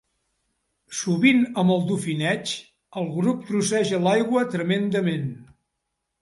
[0.99, 2.53] Sovint amb el dofineig,
[3.03, 5.31] el grup trosseja l'aigua tremendament.